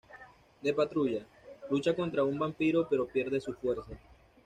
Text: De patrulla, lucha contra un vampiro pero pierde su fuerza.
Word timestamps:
De 0.63 0.73
patrulla, 0.73 1.27
lucha 1.69 1.95
contra 1.95 2.23
un 2.23 2.39
vampiro 2.39 2.87
pero 2.89 3.07
pierde 3.07 3.39
su 3.39 3.53
fuerza. 3.53 3.91